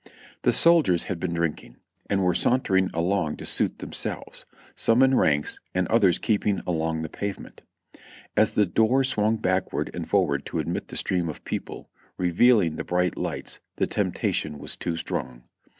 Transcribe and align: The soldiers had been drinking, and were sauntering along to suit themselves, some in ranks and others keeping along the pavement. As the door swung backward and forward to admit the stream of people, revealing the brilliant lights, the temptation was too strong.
The 0.41 0.51
soldiers 0.51 1.03
had 1.03 1.19
been 1.19 1.35
drinking, 1.35 1.77
and 2.09 2.23
were 2.23 2.33
sauntering 2.33 2.89
along 2.91 3.37
to 3.37 3.45
suit 3.45 3.77
themselves, 3.77 4.45
some 4.73 5.03
in 5.03 5.15
ranks 5.15 5.59
and 5.75 5.87
others 5.89 6.17
keeping 6.17 6.57
along 6.65 7.03
the 7.03 7.07
pavement. 7.07 7.61
As 8.35 8.55
the 8.55 8.65
door 8.65 9.03
swung 9.03 9.37
backward 9.37 9.91
and 9.93 10.09
forward 10.09 10.43
to 10.47 10.57
admit 10.57 10.87
the 10.87 10.97
stream 10.97 11.29
of 11.29 11.43
people, 11.45 11.87
revealing 12.17 12.77
the 12.77 12.83
brilliant 12.83 13.15
lights, 13.15 13.59
the 13.75 13.85
temptation 13.85 14.57
was 14.57 14.75
too 14.75 14.97
strong. 14.97 15.43